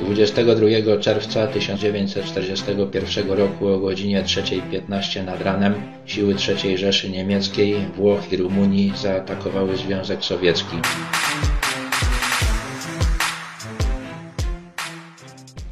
[0.00, 5.74] 22 czerwca 1941 roku o godzinie 3.15 nad ranem
[6.06, 10.76] siły III Rzeszy Niemieckiej, Włoch i Rumunii zaatakowały Związek Sowiecki.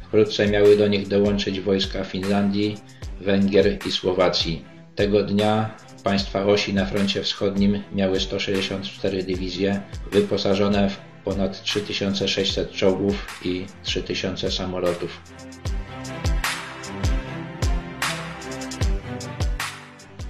[0.07, 2.77] Wkrótce miały do nich dołączyć wojska Finlandii,
[3.21, 4.65] Węgier i Słowacji.
[4.95, 5.69] Tego dnia
[6.03, 9.81] państwa osi na froncie wschodnim miały 164 dywizje
[10.11, 10.97] wyposażone w
[11.27, 15.21] ponad 3600 czołgów i 3000 samolotów.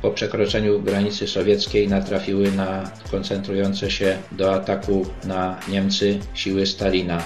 [0.01, 7.23] Po przekroczeniu granicy sowieckiej natrafiły na koncentrujące się do ataku na Niemcy siły Stalina.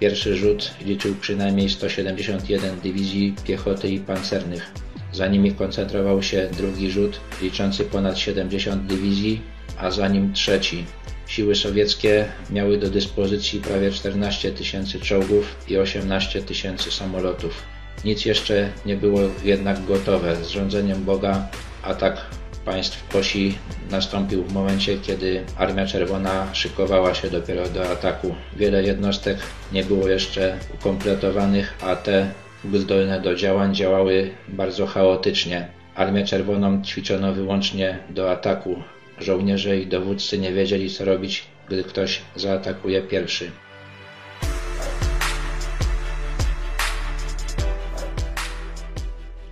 [0.00, 4.72] Pierwszy rzut liczył przynajmniej 171 dywizji piechoty i pancernych.
[5.12, 9.40] Za nimi koncentrował się drugi rzut liczący ponad 70 dywizji,
[9.78, 10.84] a za nim trzeci.
[11.30, 17.62] Siły sowieckie miały do dyspozycji prawie 14 tysięcy czołgów i 18 tysięcy samolotów.
[18.04, 20.36] Nic jeszcze nie było jednak gotowe.
[20.44, 21.48] Z rządzeniem Boga
[21.82, 22.26] atak
[22.64, 23.58] państw osi
[23.90, 28.34] nastąpił w momencie, kiedy Armia Czerwona szykowała się dopiero do ataku.
[28.56, 29.38] Wiele jednostek
[29.72, 32.30] nie było jeszcze ukompletowanych, a te
[32.74, 35.68] zdolne do działań działały bardzo chaotycznie.
[35.94, 38.82] Armię Czerwoną ćwiczono wyłącznie do ataku.
[39.22, 43.50] Żołnierze i dowódcy nie wiedzieli co robić, gdy ktoś zaatakuje pierwszy.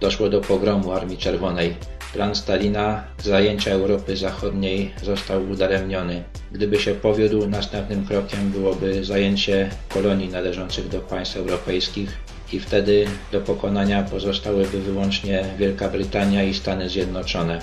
[0.01, 1.75] Doszło do pogromu Armii Czerwonej.
[2.13, 6.25] Plan Stalina zajęcia Europy Zachodniej został udaremniony.
[6.53, 12.19] Gdyby się powiódł, następnym krokiem byłoby zajęcie kolonii należących do państw europejskich
[12.53, 17.61] i wtedy do pokonania pozostałyby wyłącznie Wielka Brytania i Stany Zjednoczone.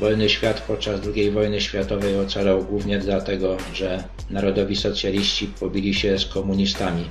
[0.00, 6.26] Wolny świat podczas II wojny światowej ocalał głównie dlatego, że narodowi socjaliści pobili się z
[6.26, 7.10] komunistami.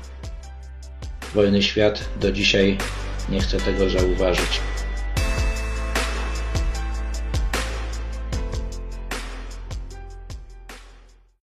[1.35, 2.77] Wolny świat do dzisiaj
[3.29, 4.59] nie chce tego zauważyć.